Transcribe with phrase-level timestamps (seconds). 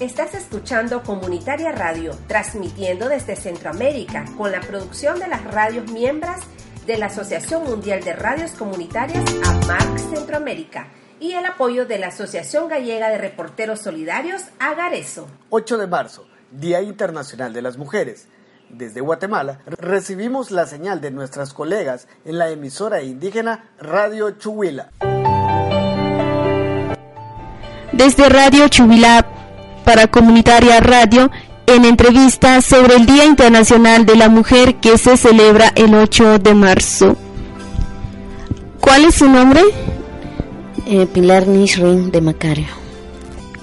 [0.00, 6.36] Estás escuchando Comunitaria Radio, transmitiendo desde Centroamérica con la producción de las radios miembros
[6.86, 10.86] de la Asociación Mundial de Radios Comunitarias AMARC Centroamérica
[11.18, 15.26] y el apoyo de la Asociación Gallega de Reporteros Solidarios Agareso.
[15.50, 18.28] 8 de marzo, Día Internacional de las Mujeres.
[18.68, 24.92] Desde Guatemala recibimos la señal de nuestras colegas en la emisora indígena Radio Chuhuila.
[27.92, 29.37] Desde Radio Chuhuila
[29.88, 31.30] para Comunitaria Radio
[31.66, 36.52] en entrevista sobre el Día Internacional de la Mujer que se celebra el 8 de
[36.52, 37.16] marzo.
[38.82, 39.62] ¿Cuál es su nombre?
[40.86, 42.66] Eh, Pilar Nishrin de Macario.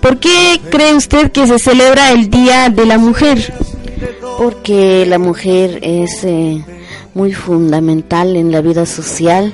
[0.00, 3.52] ¿Por qué cree usted que se celebra el Día de la Mujer?
[4.38, 6.64] Porque la mujer es eh,
[7.14, 9.52] muy fundamental en la vida social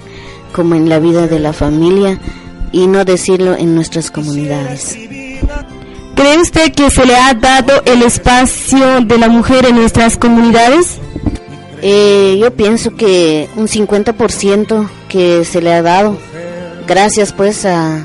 [0.53, 2.21] como en la vida de la familia
[2.73, 5.08] y no decirlo en nuestras comunidades.
[6.19, 10.99] ¿Cree usted que se le ha dado el espacio de la mujer en nuestras comunidades?
[11.81, 16.19] Eh, yo pienso que un 50% que se le ha dado,
[16.89, 18.05] gracias pues a,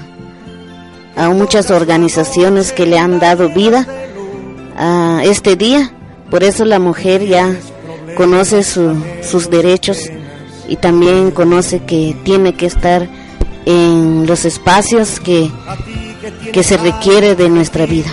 [1.15, 3.87] a muchas organizaciones que le han dado vida
[4.77, 5.91] a este día.
[6.29, 7.51] Por eso la mujer ya
[8.15, 10.11] conoce sus derechos
[10.69, 13.07] y también conoce que tiene que estar
[13.65, 15.49] en los espacios que
[16.51, 18.11] que se requiere de nuestra vida.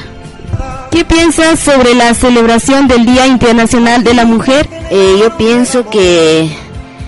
[0.91, 4.69] ¿Qué piensas sobre la celebración del Día Internacional de la Mujer?
[4.91, 6.51] Eh, yo pienso que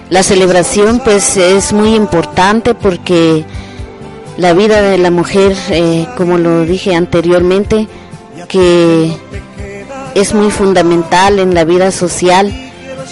[0.08, 3.44] la celebración pues es muy importante porque
[4.36, 7.88] la vida de la mujer, eh, como lo dije anteriormente,
[8.48, 9.16] que
[10.14, 12.52] es muy fundamental en la vida social.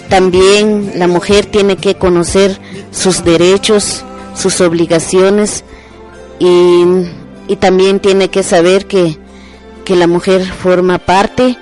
[0.09, 2.59] También la mujer tiene que conocer
[2.91, 4.05] sus derechos,
[4.35, 5.65] sus obligaciones
[6.39, 6.85] y
[7.51, 9.19] y también tiene que saber que,
[9.89, 11.57] la mujer forma parte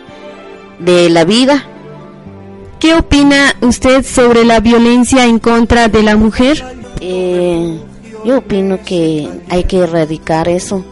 [0.80, 1.64] de la vida.
[2.78, 6.63] ¿Qué opina usted sobre la violencia en contra de la mujer?
[7.01, 7.79] Eh,
[8.27, 10.85] yo opino que hay que erradicar eso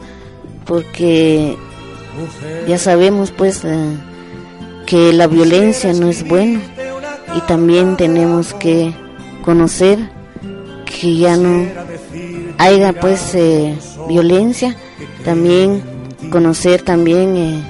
[0.65, 1.59] porque
[2.67, 3.99] ya sabemos pues eh,
[4.87, 6.63] que la violencia no es buena
[7.37, 8.95] y también tenemos que
[9.45, 9.99] conocer
[10.87, 11.67] que ya no
[12.57, 13.77] haya pues eh,
[14.09, 14.75] violencia
[15.27, 15.83] también
[16.31, 17.63] conocer también eh,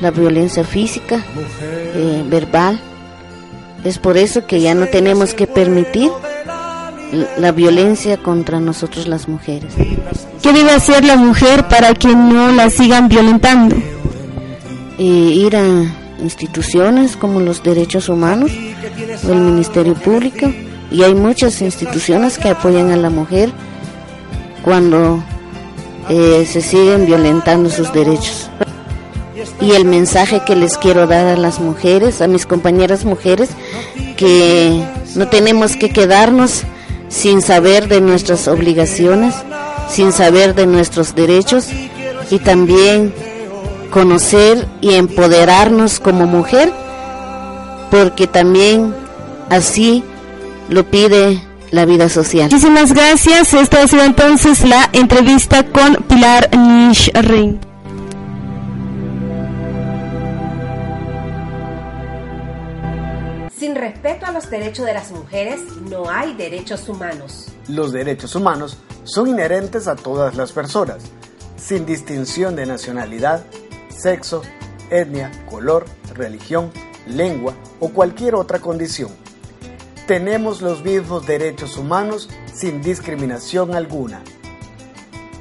[0.00, 1.20] la violencia física,
[1.94, 2.80] eh, verbal.
[3.84, 6.10] Es por eso que ya no tenemos que permitir
[7.38, 9.74] la violencia contra nosotros las mujeres.
[10.40, 13.76] ¿Qué debe hacer la mujer para que no la sigan violentando?
[14.98, 15.66] Eh, ir a
[16.22, 18.52] instituciones como los derechos humanos
[19.28, 20.52] o el Ministerio Público
[20.92, 23.50] y hay muchas instituciones que apoyan a la mujer
[24.62, 25.24] cuando
[26.08, 28.50] eh, se siguen violentando sus derechos.
[29.60, 33.50] Y el mensaje que les quiero dar a las mujeres, a mis compañeras mujeres,
[34.16, 36.64] que no tenemos que quedarnos
[37.08, 39.34] sin saber de nuestras obligaciones,
[39.88, 41.68] sin saber de nuestros derechos
[42.30, 43.12] y también
[43.90, 46.72] conocer y empoderarnos como mujer,
[47.90, 48.94] porque también
[49.50, 50.02] así
[50.68, 51.40] lo pide
[51.72, 52.44] la vida social.
[52.44, 53.52] Muchísimas gracias.
[53.54, 57.58] Esta ha sido entonces la entrevista con Pilar Nishrin.
[63.58, 67.48] Sin respeto a los derechos de las mujeres, no hay derechos humanos.
[67.68, 70.98] Los derechos humanos son inherentes a todas las personas,
[71.56, 73.44] sin distinción de nacionalidad,
[73.88, 74.42] sexo,
[74.90, 76.70] etnia, color, religión,
[77.06, 79.21] lengua o cualquier otra condición
[80.06, 84.22] tenemos los mismos derechos humanos sin discriminación alguna.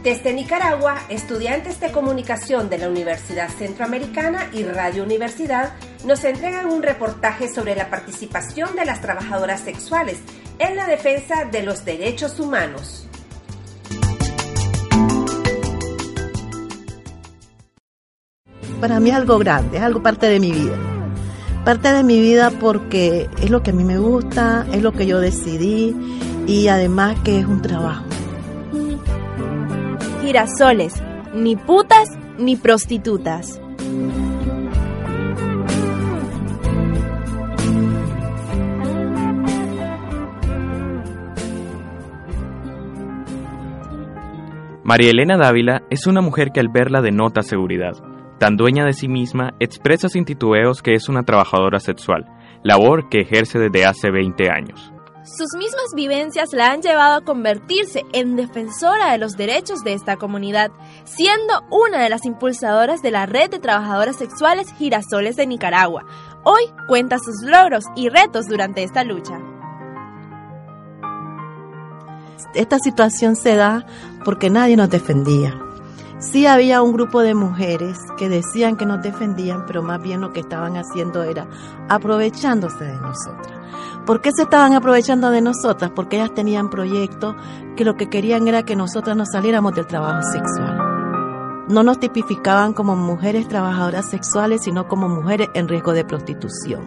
[0.03, 5.73] Desde Nicaragua, estudiantes de comunicación de la Universidad Centroamericana y Radio Universidad
[6.05, 10.19] nos entregan un reportaje sobre la participación de las trabajadoras sexuales
[10.57, 13.07] en la defensa de los derechos humanos.
[18.79, 21.00] Para mí es algo grande, es algo parte de mi vida
[21.63, 25.05] parte de mi vida porque es lo que a mí me gusta, es lo que
[25.05, 25.95] yo decidí
[26.47, 28.05] y además que es un trabajo.
[30.21, 31.01] Girasoles,
[31.33, 33.59] ni putas ni prostitutas.
[44.83, 48.10] María Elena Dávila es una mujer que al verla denota seguridad
[48.41, 52.25] tan dueña de sí misma, expresa sin titubeos que es una trabajadora sexual,
[52.63, 54.91] labor que ejerce desde hace 20 años.
[55.23, 60.17] Sus mismas vivencias la han llevado a convertirse en defensora de los derechos de esta
[60.17, 60.71] comunidad,
[61.03, 66.07] siendo una de las impulsadoras de la Red de Trabajadoras Sexuales Girasoles de Nicaragua.
[66.43, 69.37] Hoy cuenta sus logros y retos durante esta lucha.
[72.55, 73.85] Esta situación se da
[74.25, 75.53] porque nadie nos defendía.
[76.21, 80.31] Sí había un grupo de mujeres que decían que nos defendían, pero más bien lo
[80.31, 81.47] que estaban haciendo era
[81.89, 83.59] aprovechándose de nosotras.
[84.05, 85.91] ¿Por qué se estaban aprovechando de nosotras?
[85.95, 87.35] Porque ellas tenían proyectos
[87.75, 90.80] que lo que querían era que nosotras nos saliéramos del trabajo sexual.
[91.71, 96.81] No nos tipificaban como mujeres trabajadoras sexuales, sino como mujeres en riesgo de prostitución.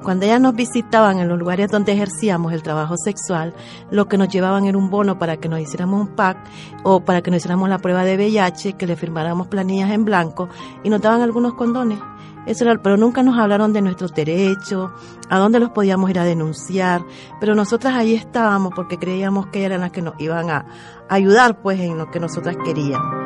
[0.00, 3.52] Cuando ellas nos visitaban en los lugares donde ejercíamos el trabajo sexual,
[3.90, 6.38] lo que nos llevaban era un bono para que nos hiciéramos un pack
[6.84, 10.48] o para que nos hiciéramos la prueba de VIH, que le firmáramos planillas en blanco
[10.84, 11.98] y nos daban algunos condones.
[12.46, 14.92] Eso era, pero nunca nos hablaron de nuestros derechos,
[15.30, 17.02] a dónde los podíamos ir a denunciar,
[17.40, 20.64] pero nosotras ahí estábamos porque creíamos que eran las que nos iban a
[21.08, 23.21] ayudar pues en lo que nosotras queríamos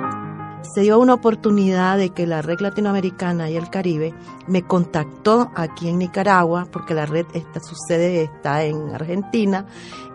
[0.75, 4.15] se dio una oportunidad de que la red latinoamericana y el Caribe
[4.47, 9.67] me contactó aquí en Nicaragua, porque la red está, su sede está en Argentina,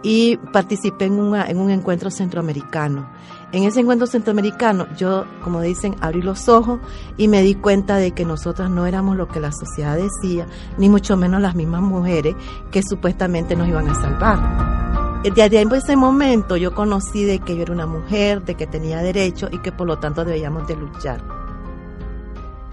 [0.04, 3.10] y participé en, en un encuentro centroamericano.
[3.52, 6.80] En ese encuentro centroamericano yo, como dicen, abrí los ojos
[7.18, 10.90] y me di cuenta de que nosotras no éramos lo que la sociedad decía, ni
[10.90, 12.36] mucho menos las mismas mujeres
[12.72, 14.81] que supuestamente nos iban a salvar.
[15.24, 19.50] Desde ese momento yo conocí de que yo era una mujer, de que tenía derecho
[19.52, 21.22] y que por lo tanto debíamos de luchar.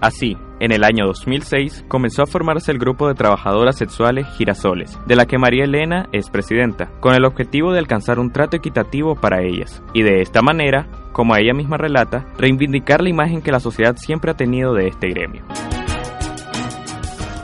[0.01, 5.15] Así, en el año 2006 comenzó a formarse el grupo de trabajadoras sexuales Girasoles, de
[5.15, 9.43] la que María Elena es presidenta, con el objetivo de alcanzar un trato equitativo para
[9.43, 13.95] ellas, y de esta manera, como ella misma relata, reivindicar la imagen que la sociedad
[13.97, 15.43] siempre ha tenido de este gremio.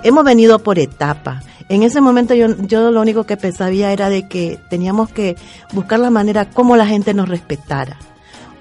[0.04, 4.28] Hemos venido por etapas en ese momento yo, yo lo único que pensaba era de
[4.28, 5.36] que teníamos que
[5.74, 7.98] buscar la manera como la gente nos respetara.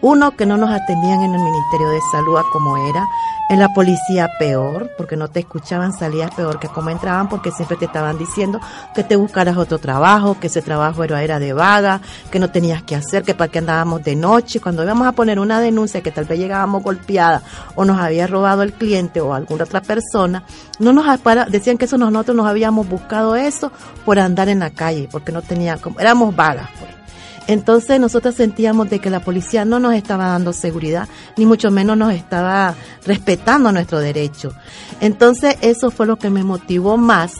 [0.00, 3.06] Uno, que no nos atendían en el Ministerio de Salud como era,
[3.48, 7.76] en la policía peor, porque no te escuchaban, salías peor que como entraban, porque siempre
[7.76, 8.60] te estaban diciendo
[8.94, 12.00] que te buscaras otro trabajo, que ese trabajo era, de vaga,
[12.30, 14.60] que no tenías que hacer, que para qué andábamos de noche.
[14.60, 17.42] Cuando íbamos a poner una denuncia que tal vez llegábamos golpeada
[17.74, 20.44] o nos había robado el cliente o alguna otra persona,
[20.78, 21.04] no nos
[21.48, 23.70] decían que eso nosotros nos habíamos buscado eso
[24.04, 27.03] por andar en la calle, porque no teníamos, éramos vagas, pues.
[27.46, 31.96] Entonces nosotros sentíamos de que la policía no nos estaba dando seguridad, ni mucho menos
[31.96, 32.74] nos estaba
[33.04, 34.54] respetando nuestro derecho.
[35.00, 37.34] Entonces eso fue lo que me motivó más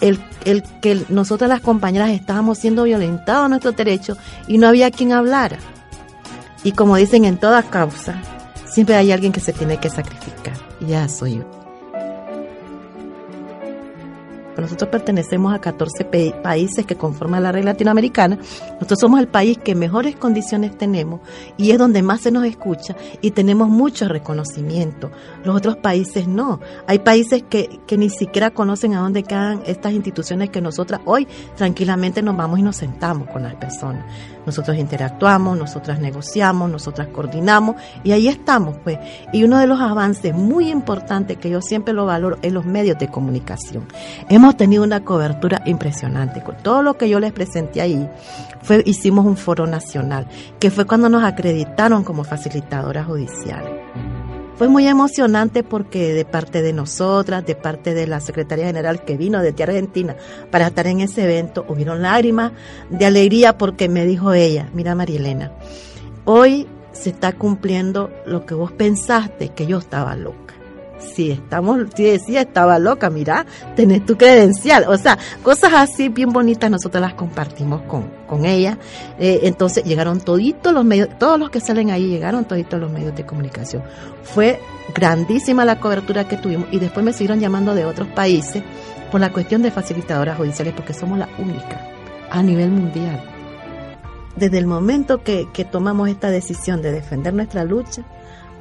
[0.00, 4.16] el, el, que nosotras las compañeras estábamos siendo violentados nuestros derechos
[4.46, 5.58] y no había quien hablara.
[6.62, 8.20] Y como dicen en toda causa,
[8.66, 10.54] siempre hay alguien que se tiene que sacrificar.
[10.80, 11.57] Ya soy yo.
[14.62, 16.04] Nosotros pertenecemos a 14
[16.42, 18.36] países que conforman la red latinoamericana,
[18.74, 21.20] nosotros somos el país que mejores condiciones tenemos
[21.56, 25.10] y es donde más se nos escucha y tenemos mucho reconocimiento.
[25.44, 26.60] Los otros países no.
[26.86, 31.26] Hay países que, que ni siquiera conocen a dónde quedan estas instituciones que nosotras hoy
[31.56, 34.04] tranquilamente nos vamos y nos sentamos con las personas.
[34.48, 38.98] Nosotros interactuamos, nosotras negociamos, nosotras coordinamos y ahí estamos, pues.
[39.30, 42.98] Y uno de los avances muy importantes que yo siempre lo valoro es los medios
[42.98, 43.86] de comunicación.
[44.30, 46.42] Hemos tenido una cobertura impresionante.
[46.42, 48.08] Con todo lo que yo les presenté ahí,
[48.62, 50.26] fue, hicimos un foro nacional,
[50.58, 53.70] que fue cuando nos acreditaron como facilitadoras judiciales.
[54.58, 59.16] Fue muy emocionante porque de parte de nosotras, de parte de la Secretaría General que
[59.16, 60.16] vino desde Argentina
[60.50, 62.50] para estar en ese evento, hubieron lágrimas
[62.90, 65.52] de alegría porque me dijo ella, mira Marielena,
[66.24, 70.54] hoy se está cumpliendo lo que vos pensaste que yo estaba loca
[70.98, 74.84] si estamos, si decía estaba loca, mira, tenés tu credencial.
[74.88, 78.78] O sea, cosas así bien bonitas nosotros las compartimos con, con ella.
[79.18, 83.14] Eh, entonces llegaron toditos los medios, todos los que salen ahí llegaron toditos los medios
[83.14, 83.82] de comunicación.
[84.22, 84.60] Fue
[84.94, 88.62] grandísima la cobertura que tuvimos y después me siguieron llamando de otros países
[89.10, 91.80] por la cuestión de facilitadoras judiciales porque somos la única
[92.30, 93.22] a nivel mundial.
[94.36, 98.04] Desde el momento que, que tomamos esta decisión de defender nuestra lucha,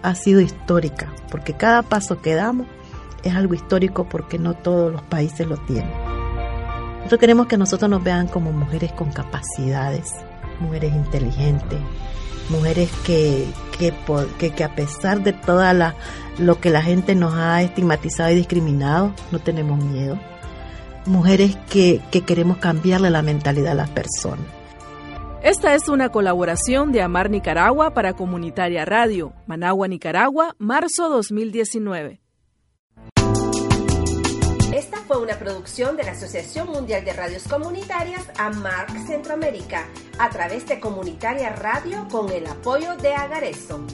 [0.02, 2.68] ha sido histórica, porque cada paso que damos
[3.24, 5.92] es algo histórico porque no todos los países lo tienen.
[6.98, 10.14] Nosotros queremos que nosotros nos vean como mujeres con capacidades,
[10.60, 11.80] mujeres inteligentes,
[12.50, 13.94] mujeres que, que,
[14.52, 15.96] que, a pesar de toda la,
[16.38, 20.20] lo que la gente nos ha estigmatizado y discriminado, no tenemos miedo.
[21.06, 24.57] Mujeres que, que queremos cambiarle la mentalidad a las personas.
[25.44, 32.20] Esta es una colaboración de Amar Nicaragua para Comunitaria Radio, Managua, Nicaragua, marzo 2019.
[34.74, 40.68] Esta fue una producción de la Asociación Mundial de Radios Comunitarias AMARC Centroamérica a través
[40.68, 43.86] de Comunitaria Radio con el apoyo de Agareso.